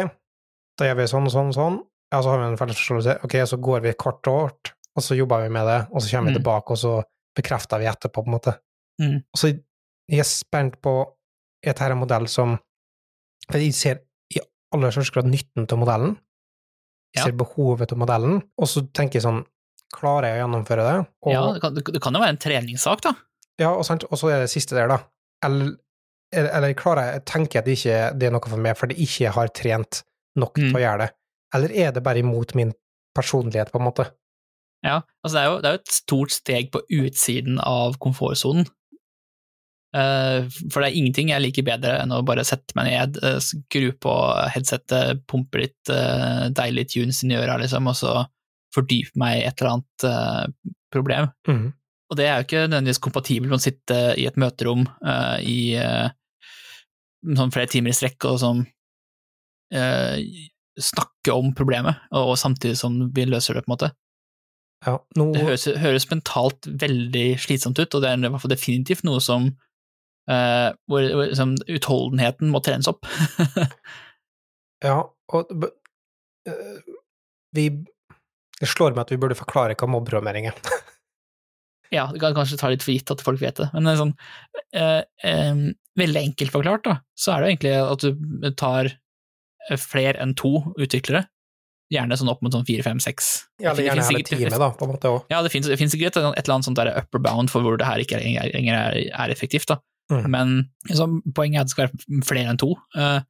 [0.78, 1.76] da gjør vi sånn og sånn og sånn,
[2.12, 4.52] ja, så har vi en felles forståelse, ok, så går vi et og år,
[4.94, 6.42] og så jobber vi med det, og så kommer vi Mm.
[6.42, 7.02] tilbake, og så
[7.36, 8.54] bekrefter vi etterpå, på en måte.
[9.00, 9.16] Mm.
[9.34, 9.48] Og så
[10.08, 11.00] jeg er spent på
[11.64, 12.58] er dette en modell som
[13.50, 13.98] For jeg ser
[14.74, 16.16] aller største grad nytten av modellen.
[17.14, 17.28] Ja.
[17.28, 19.44] ser behovet til modellen, og så tenker jeg sånn
[19.94, 20.94] Klarer jeg å gjennomføre det?
[21.22, 23.12] Og, Ja, det kan, det kan jo være en treningssak, da.
[23.62, 24.96] ja, og, og så er det siste der, da.
[25.46, 25.76] Eller,
[26.34, 29.34] eller, klarer jeg tenker at det ikke det er noe for meg fordi jeg ikke
[29.36, 30.00] har trent
[30.40, 30.74] nok til Mm.
[30.74, 31.08] å gjøre det?
[31.54, 32.72] Eller er det bare imot min
[33.14, 34.08] personlighet, på en måte?
[34.82, 38.66] Ja, altså det er jo, det er jo et stort steg på utsiden av komfortsonen.
[39.94, 43.38] Eh, for det er ingenting jeg liker bedre enn å bare sette meg ned, eh,
[43.42, 44.14] skru på
[44.50, 45.92] headsetet, pumpe litt
[46.54, 48.14] deilig tunes inn i øra, liksom, og så
[48.74, 51.30] fordype meg i et eller annet eh, problem.
[51.48, 51.66] Mm.
[52.10, 55.74] Og det er jo ikke nødvendigvis kompatibelt med å sitte i et møterom uh, i
[55.80, 56.12] uh,
[57.24, 58.60] sånn flere timer i strekk og sånn
[59.74, 60.16] uh,
[60.74, 63.90] snakke om problemet, og, og samtidig som vi løser det, på en måte.
[64.84, 68.52] Ja, nå, Det høres, høres mentalt veldig slitsomt ut, og det er i hvert fall
[68.52, 69.48] definitivt noe som
[70.30, 73.08] eh, hvor, hvor liksom, utholdenheten må trenes opp.
[74.84, 74.98] Ja,
[75.32, 75.52] og
[76.48, 76.80] øh,
[77.56, 77.68] vi
[78.60, 80.58] Det slår meg at vi burde forklare hva mobbeprogrammering er.
[81.96, 84.12] ja, det kan kanskje ta litt for gitt at folk vet det, men det sånn
[84.76, 85.64] uh, um,
[85.98, 88.92] veldig enkelt forklart, da, så er det egentlig at du tar
[89.80, 91.24] flere enn to utviklere,
[91.92, 93.32] gjerne sånn opp mot sånn fire, fem, seks.
[93.58, 95.26] Ja, eller Det gjerne hele teamet, da, på en måte òg.
[95.32, 97.88] Ja, det det sikkert et, et eller annet sånt der upper bound for hvor det
[97.88, 99.80] her ikke lenger er, er effektivt, da.
[100.12, 100.30] Mhm.
[100.30, 100.54] Men
[100.88, 103.20] liksom, poenget er at det skal være flere enn to, eh,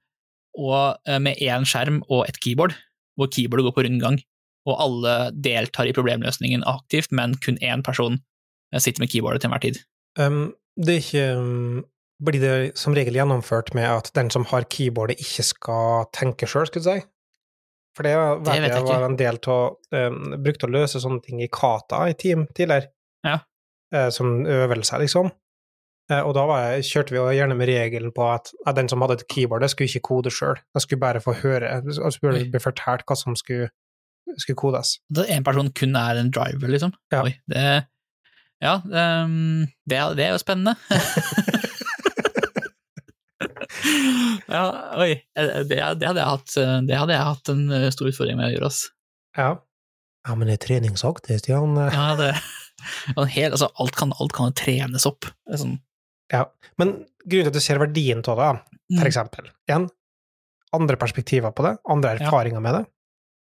[0.58, 2.74] og eh, med én skjerm og et keyboard,
[3.18, 4.20] hvor keyboardet går på rundgang,
[4.64, 8.18] og alle deltar i problemløsningen aktivt, men kun én person
[8.72, 9.82] eh, sitter med keyboardet til enhver tid.
[10.18, 11.82] Um, det er ikke um,
[12.24, 16.68] Blir det som regel gjennomført med at den som har keyboardet, ikke skal tenke sjøl,
[16.70, 17.08] skulle du si?
[17.94, 18.14] For det,
[18.46, 22.04] vet jeg jeg var en del av um, Brukte å løse sånne ting i kata
[22.10, 22.90] i team tidligere.
[23.26, 23.40] Ja.
[23.94, 25.30] uh, som øvelse, liksom.
[26.12, 29.00] Eh, og da var jeg, kjørte vi gjerne med regelen på at, at den som
[29.04, 30.58] hadde et keyboard, det skulle ikke kode sjøl.
[30.76, 33.70] Den skulle bare få høre, og skulle bli fortalt hva som skulle,
[34.36, 34.98] skulle kodes.
[35.16, 36.92] At en person kun er en driver, liksom.
[37.14, 37.22] Ja.
[37.24, 37.64] Oi, det,
[38.64, 40.76] ja, ehm, det, er- det er jo spennende.
[44.48, 44.64] ja,
[45.00, 48.10] oi, eh, det, det, hadde jeg hatt, eh, det hadde jeg hatt en eh, stor
[48.10, 48.82] utfordring med å gjøre, ass.
[49.38, 49.48] Ja.
[50.24, 51.74] Ja, men det er treningsaktig, det, Stian.
[51.76, 52.30] Ja, det,
[53.36, 55.28] Helt, altså, alt, kan, alt kan trenes opp.
[55.44, 55.76] Det er sånn,
[56.32, 56.44] Ja.
[56.78, 59.88] Men grunnen til at du ser verdien av det, mm, for eksempel, igjen,
[60.72, 62.26] andre perspektiver på det, andre Ja.
[62.26, 62.86] erfaringer med det,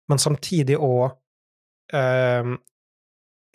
[0.09, 1.17] men samtidig òg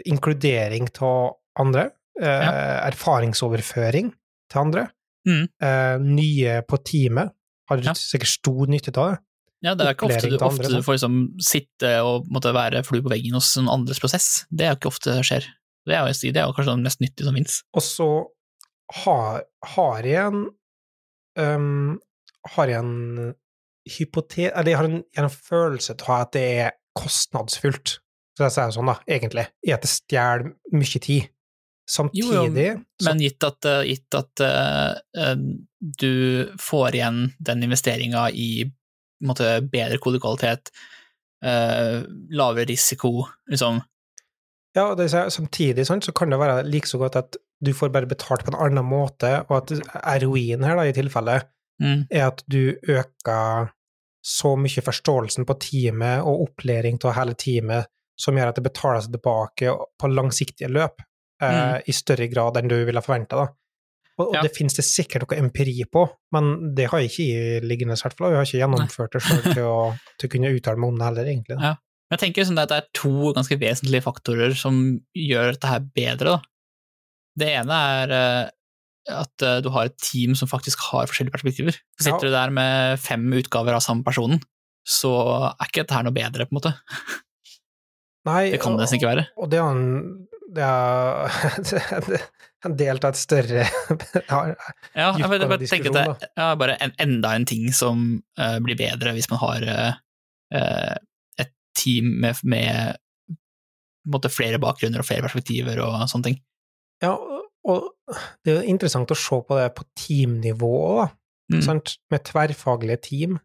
[0.05, 1.89] inkludering av andre,
[2.21, 4.12] eh, erfaringsoverføring
[4.49, 4.88] til andre,
[5.25, 5.47] Mm.
[5.62, 7.31] eh, nye på teamet
[7.69, 7.93] har Ja.
[7.93, 9.19] sikkert stor nytte av det.
[9.62, 12.83] Ja, det er ikke ofte du, andre, ofte du får liksom sitte og måtte være
[12.83, 14.45] flue på veggen hos noen andres prosess.
[14.51, 15.45] Det er ikke ofte det skjer.
[15.86, 17.63] Det er jo, det er jo kanskje det mest nyttige som finnes.
[17.73, 18.25] Og så
[18.91, 19.43] har,
[19.75, 20.43] har jeg en
[21.39, 21.99] um,
[22.55, 23.33] Har jeg en
[23.97, 24.49] hypote...
[24.51, 27.97] Eller jeg har en, jeg har en følelse av at det er kostnadsfullt,
[28.37, 31.29] for å si det sånn, da, egentlig, i at det stjeler mye tid.
[31.89, 35.33] Samtidig Jo, jo, Men gitt at, eh, gitt at eh, eh,
[35.79, 38.63] du får igjen den investeringa i
[39.23, 40.71] måte, bedre kodekvalitet,
[41.45, 42.03] uh,
[42.35, 43.81] lavere risiko, liksom
[44.75, 48.10] Ja, det, samtidig sant, så kan det være like så godt at du får bare
[48.10, 49.73] betalt på en annen måte, og at
[50.23, 51.39] ROI-en her, da, i tilfelle,
[51.82, 53.71] mm, er at du øker
[54.23, 59.02] så mye forståelsen på teamet og opplæring av hele teamet som gjør at det betaler
[59.04, 61.02] seg tilbake på langsiktige løp
[61.43, 63.41] eh, i større grad enn du ville forventa.
[63.43, 63.49] Og,
[64.21, 64.36] og Mm.
[64.36, 64.41] Ja.
[64.45, 68.04] det finnes det sikkert noe empiri på, men det har jeg ikke i liggende, i
[68.06, 68.28] hvert fall.
[68.28, 69.54] og Jeg har ikke gjennomført det sjøl til,
[70.19, 71.58] til å kunne uttale meg om det heller, egentlig.
[71.58, 71.73] Ja.
[72.12, 74.78] Men jeg tenker sånn at det er to ganske vesentlige faktorer som
[75.17, 76.36] gjør dette her bedre.
[76.36, 76.41] Da.
[77.39, 78.51] Det ene er eh,
[79.13, 81.77] at eh, du har et team som faktisk har forskjellige perspektiver.
[81.97, 82.31] Så sitter Ja.
[82.31, 84.41] du der med fem utgaver av samme personen,
[84.87, 85.13] så
[85.49, 86.73] er ikke dette her noe bedre, på en måte.
[88.27, 89.27] Nei, Det kan det nesten ikke være.
[89.37, 89.81] Og det er
[90.53, 92.21] det er
[92.67, 94.41] en del av et større ja,
[95.17, 98.03] jeg bare, bare tenker at det er bare en, enda en ting som
[98.39, 100.95] uh, blir bedre hvis man har eh,
[101.41, 102.99] et team med, med
[104.05, 106.37] måte, flere bakgrunner og flere perspektiver og sånne ting.
[107.03, 107.13] Ja,
[107.63, 107.89] og
[108.43, 111.07] det er jo interessant å se på det på teamnivå òg, da.
[111.53, 111.61] Mm.
[111.65, 111.97] Sant?
[112.11, 113.39] Med tverrfaglige team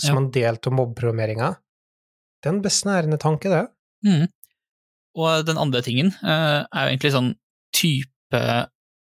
[0.00, 0.20] som Ja.
[0.20, 1.56] en del av.
[2.38, 3.66] Det er en besnærende tanke, det.
[4.06, 4.28] Mm.
[5.16, 7.32] Og den andre tingen uh, er jo egentlig sånn
[7.74, 8.42] type,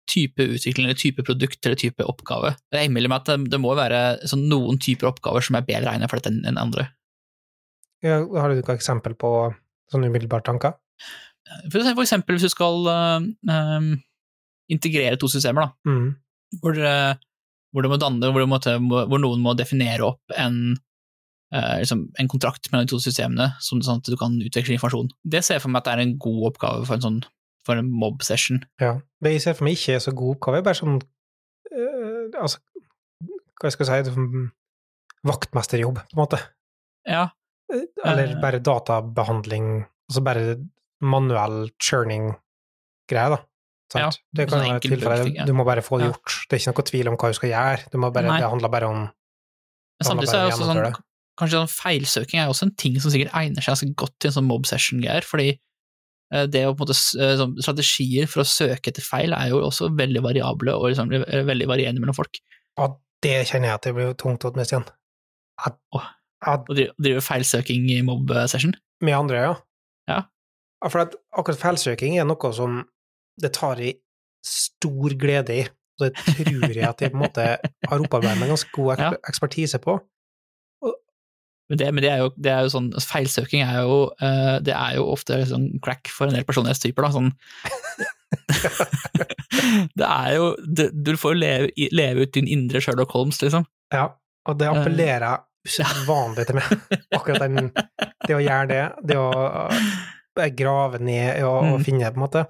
[0.07, 2.57] type utvikling eller type produkt eller type oppgave.
[2.71, 5.91] Jeg innbiller meg at det, det må være sånn noen typer oppgaver som er bedre
[5.91, 6.93] egnet for dette enn andre.
[8.05, 9.31] Ja, har du noe eksempel på
[9.91, 10.77] sånne umiddelbare tanker?
[11.71, 13.89] For eksempel hvis du skal eh,
[14.73, 16.15] integrere to systemer, da, Mm.
[16.63, 17.15] hvor, eh,
[17.73, 20.77] hvor, du må danne, hvor, du må- hvor noen må definere opp en,
[21.55, 25.11] uh, liksom en kontrakt mellom de to systemene, som, sånn at du kan utveksle informasjon.
[25.25, 27.25] Det ser jeg for meg at det er en god oppgave for en sånn
[27.65, 28.63] for en mob-session.
[28.81, 29.01] Ja.
[29.23, 30.99] Det jeg ser for meg ikke er så god oppgave, bare sånn
[31.73, 32.59] eh, Altså,
[33.61, 34.51] hva skal jeg si sånn
[35.25, 36.39] Vaktmesterjobb, på en måte.
[37.09, 37.29] Ja,
[38.05, 40.57] Eller bare databehandling, altså bare
[41.05, 43.41] manuell churning-greie, da.
[43.95, 46.37] Ja, det kan sånn være enkel tilfelle, bugfix, du må bare få det gjort.
[46.49, 49.03] Det er ikke noe tvil om hva du skal gjøre, bare, det handler bare om
[49.05, 50.97] Men samtidig så er det også sånn,
[51.39, 54.37] kanskje sånn feilsøking er også en ting som sikkert egner seg ganske godt til en
[54.39, 58.49] sånn mob session-greier, fordi eh, det å på en måte, eh, sånn, strategier for å
[58.49, 61.15] søke etter feil er jo også veldig variable og liksom,
[61.53, 62.43] veldig varierende mellom folk.
[62.81, 62.91] Ja,
[63.23, 64.89] det kjenner jeg at det blir tungt å miste igjen.
[65.63, 65.79] At,
[66.67, 68.75] drive, drive feilsøking i mob session.
[69.05, 69.55] med andre, ja.
[70.11, 70.23] Ja.
[70.85, 72.83] Ja, For at akkurat feilsøking er noe som
[73.41, 73.95] det tar i
[74.45, 75.63] stor glede i,
[75.97, 79.31] og det tror jeg at jeg på en måte har opparbeidet meg ganske god eksper-
[79.31, 79.97] ekspertise på.
[81.71, 84.75] Men det, men det er jo, det er jo sånn, feilsøking er jo, uh, det
[84.77, 87.33] er jo ofte sånn crack for en del personlighetstyper, da, sånn.
[90.03, 93.65] det er jo, det, du får jo leve, leve ut din indre Sherlock Holmes, liksom.
[93.97, 94.11] Ja,
[94.45, 96.69] og det appellerer usedvanlig til meg.
[97.17, 97.73] Akkurat den,
[98.29, 99.95] det å gjøre det, det å uh,
[100.57, 101.85] grave ned og, og Mm.
[101.87, 102.45] finne, på en måte.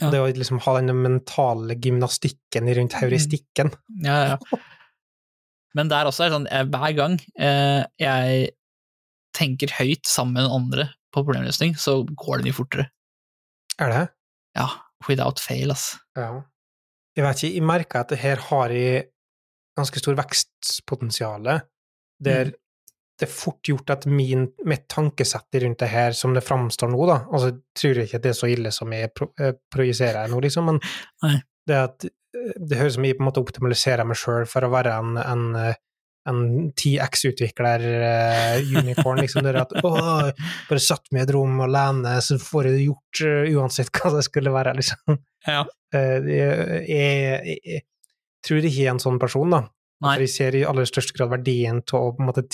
[0.00, 0.08] Ja.
[0.10, 3.72] Det å liksom ha den mentale gymnastikken rundt heuristikken.
[4.04, 4.38] Ja, ja.
[5.76, 8.50] Men der også er det sånn, jeg, hver gang eh, jeg
[9.36, 12.86] tenker høyt sammen med andre på problemløsning, så går det mye fortere.
[13.80, 14.02] Er det?
[14.56, 14.66] Ja,
[15.08, 15.94] without fail, ass.
[16.16, 16.42] Ja.
[17.16, 19.06] Jeg vet ikke, jeg merker at det her har jeg
[19.76, 21.48] ganske stor vekstpotensial,
[22.20, 22.54] der Mm.
[23.22, 27.04] Det er fort gjort at min, mitt tankesett rundt det her, som det framstår nå,
[27.06, 30.30] da, altså Jeg tror ikke at det er så ille som jeg pro eh, projiserer
[30.32, 30.80] nå, liksom, men
[31.22, 31.36] Nei.
[31.70, 34.70] det at eh, det høres som jeg på en måte optimaliserer meg sjøl for å
[34.72, 35.78] være en, en, eh,
[36.32, 40.32] en 10X-utvikler, uh, liksom, det at åh,
[40.68, 44.12] bare satt meg i et rom alene, så får jeg det gjort uh, uansett hva
[44.16, 45.20] det skulle være, liksom.
[45.46, 45.62] Ja.
[45.94, 47.86] Uh, jeg, jeg, jeg
[48.46, 49.64] tror ikke jeg er en sånn person, da.
[50.02, 50.16] Nei.
[50.16, 52.46] For jeg ser i aller største grad verdien av å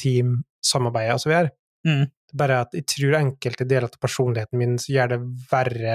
[0.73, 0.93] på en
[1.25, 1.51] vi videre.
[1.87, 2.05] Mm.
[2.29, 5.95] Det er Bare at jeg tror enkelte deler av personligheten min gjør det verre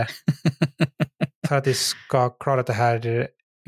[1.47, 3.03] for at jeg skal klare dette her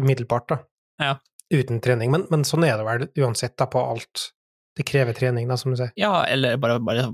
[0.01, 0.57] umiddelbart, da.
[1.03, 1.11] Ja.
[1.53, 2.09] Uten trening.
[2.11, 4.31] Men, men sånn er det vel uansett, da, på alt.
[4.75, 5.93] Det krever trening, da, som du sier.
[5.99, 7.05] Ja, eller bare, bare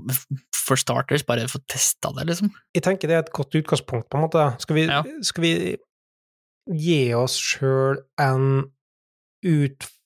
[0.56, 2.48] for starters, bare få testa det, liksom.
[2.74, 4.46] Jeg tenker det er et godt utgangspunkt, på en måte.
[4.64, 5.02] Skal vi, Ja.
[5.22, 5.52] skal vi
[6.80, 8.72] gi oss sjøl en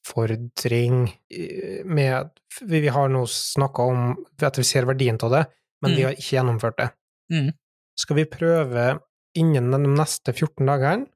[0.07, 2.31] utfordring eh, med
[2.63, 5.47] Vi vi har nå snakka om at vi ser verdien av det,
[5.83, 6.07] men vi Mm.
[6.07, 6.91] har ikke gjennomført det.
[7.33, 7.51] Mm.
[7.99, 9.01] Skal vi prøve
[9.37, 11.07] innen de neste 14 dagene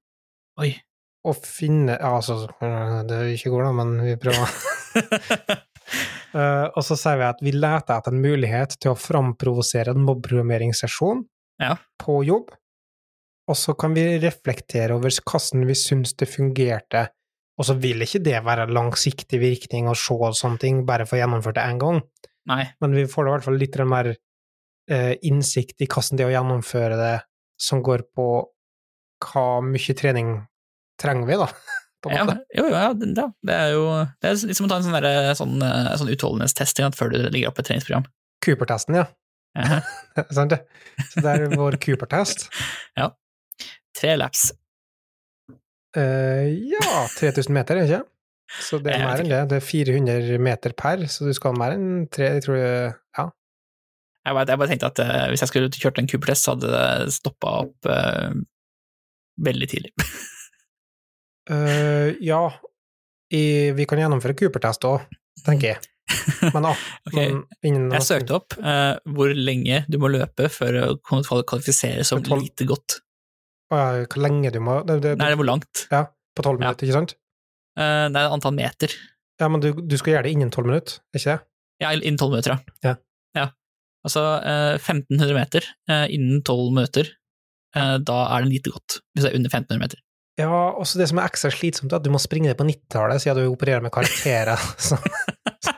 [0.61, 0.74] Oi.
[1.24, 4.48] å finne Ja, altså, det er jo ikke går, da, men vi prøver.
[6.35, 10.05] uh, og så sier vi at vi leter etter en mulighet til å framprovosere en
[10.05, 11.24] mobbprogrammeringssesjon
[11.61, 11.76] Ja.
[12.00, 12.50] på jobb,
[13.48, 17.09] og så kan vi reflektere over hvordan vi syns det fungerte.
[17.61, 21.20] Og så vil ikke det være langsiktig virkning å se sånne ting bare for å
[21.20, 22.01] gjennomføre det én gang,
[22.49, 22.62] Nei.
[22.81, 26.33] men vi får da i hvert fall litt mer eh, innsikt i hvordan det å
[26.33, 27.16] gjennomføre det
[27.61, 28.31] som går på
[29.27, 30.38] hva mye trening
[31.01, 31.51] trenger vi, da,
[32.09, 32.25] Ja,
[32.57, 33.83] jo, ja, det, ja, det er jo
[34.25, 37.18] det er litt som å ta en sånn, derre- sånn, eh, sånn utholdenhetstest før du
[37.27, 38.07] legger opp et treningsprogram.
[38.40, 39.05] Cooper-testen, ja.
[40.33, 40.62] Sant det?
[41.11, 42.46] Så det er vår Cooper-test.
[43.01, 43.11] ja.
[44.01, 44.49] Tre laps.
[45.96, 48.05] Eh, ja, 3000 meter, er ikke?
[48.62, 49.42] Så det er mer enn det.
[49.50, 53.26] Det er 400 meter per, så du skal ha mer enn tre, jeg tror ja.
[54.20, 56.72] Jeg bare, jeg bare tenkte at uh, hvis jeg skulle kjørt en Cooper-test, så hadde
[56.74, 58.35] det stoppa opp uh,
[59.50, 59.94] veldig tidlig.
[61.50, 62.44] Ja,
[63.35, 63.40] i,
[63.74, 65.09] vi kan gjennomføre Cooper-test òg,
[65.42, 65.81] tenker jeg.
[66.55, 66.70] Men, da
[67.09, 67.33] okay.
[67.64, 73.00] men Jeg søkte opp hvor lenge du må løpe for å kvalifisere som lite godt.
[73.70, 75.85] Hvor lenge du må det, det, Nei, det er hvor langt.
[75.92, 76.04] Ja,
[76.37, 76.66] på tolv Ja.
[76.68, 77.14] minutter, ikke sant?
[77.78, 78.96] Uh, det er antall meter.
[79.40, 81.38] Ja, men du, du skal gjøre det innen tolv minutter, ikke det?
[81.80, 82.96] Ja, innen tolv minutter, Ja.
[83.38, 83.46] ja.
[84.04, 87.09] Altså uh, 1500 meter uh, innen tolv minutter.
[87.70, 90.00] Eh, da er det lite godt, hvis det er under 1500 meter.
[90.40, 93.22] Ja, også det som er ekstra slitsomt, er at du må springe det på 90-tallet,
[93.22, 94.98] siden du opererer med karakterer som,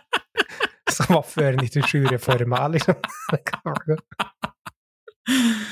[0.96, 2.96] som var før 97-reforma, liksom.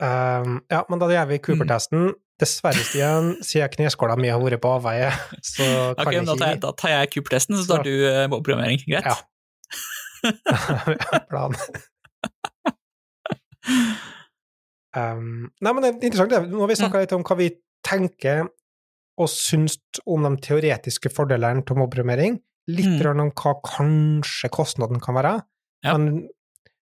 [0.00, 2.12] Um, ja, men da gjør vi Cooper-testen.
[2.40, 5.10] Dessverre, Stian, siden kneskåla mi har vært på avveie,
[5.44, 7.92] så kan okay, jeg ikke da tar jeg, da tar jeg Cooper-testen, så tar du
[7.92, 8.80] uh, mobbeprogrammering.
[8.88, 9.10] Greit?
[9.10, 9.16] Ja.
[11.30, 11.56] plan.
[14.96, 16.48] Um, nei, men det er interessant.
[16.48, 17.50] Nå har vi snakka litt om hva vi
[17.86, 18.48] tenker
[19.20, 19.76] og syns
[20.08, 22.40] om de teoretiske fordelene til mobbeprogrammering.
[22.70, 23.20] Litt Mm.
[23.20, 25.42] om hva kanskje kostnaden kan være.
[25.84, 25.96] Ja.
[25.96, 26.28] Men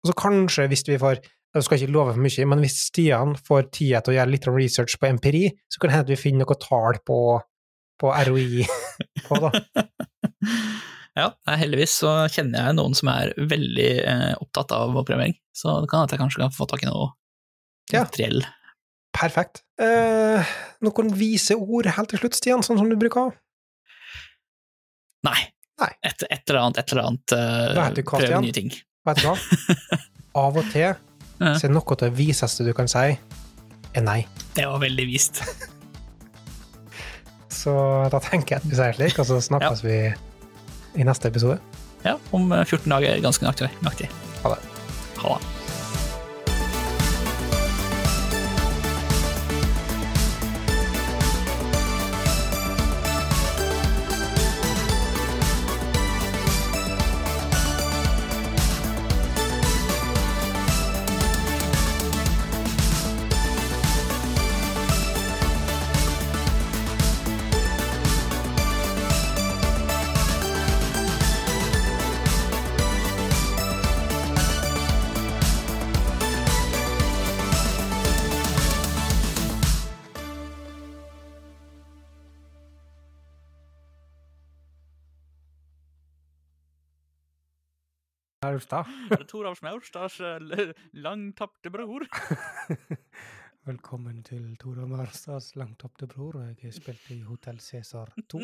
[0.02, 1.22] altså kanskje, hvis vi får
[1.54, 4.46] Jeg skal ikke love for mye, men hvis Stian får tida til å gjøre litt
[4.50, 7.18] research på empiri, så kan det hende vi finner noe tall på,
[8.02, 8.66] på ROI
[9.28, 9.52] på, da.
[11.16, 15.88] Ja, heldigvis så kjenner jeg noen som er veldig eh, opptatt av programmering, så det
[15.88, 17.06] kan hende jeg kanskje kan få tak i noe
[17.94, 18.02] Ja.
[18.04, 18.42] materiell.
[19.16, 19.62] Perfekt.
[19.80, 20.44] Eh,
[20.84, 23.32] noen vise ord helt til slutt, Stian, sånn som du bruker?
[25.24, 25.38] Nei.
[25.80, 25.88] Nei.
[26.04, 27.32] Et, et eller annet, et eller annet.
[27.32, 28.68] eh, prøve nye ting.
[29.08, 29.38] Vet du hva?
[30.44, 30.92] Av og til
[31.40, 31.54] Ja.
[31.60, 33.16] så noe av det viseste du kan si,
[33.96, 34.20] er nei.
[34.56, 35.42] Det var veldig vist.
[37.56, 37.72] Så
[38.12, 39.96] da tenker jeg at vi sier slik, og så snakkes vi
[41.00, 41.58] i neste episode.
[42.04, 43.72] Ja, om eh, 14 dager, ganske nøyaktig.
[44.44, 44.60] Ha det.
[45.24, 45.55] Ha det.
[88.66, 88.86] Austad.
[89.28, 92.06] Toralf Maurstads eh, langtapte bror.
[93.66, 98.40] Velkommen til Tora Maurstads langtapte bror, jeg spilte i Hotell Cæsar 2.